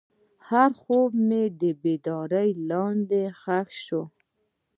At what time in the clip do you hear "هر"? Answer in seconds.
0.49-0.71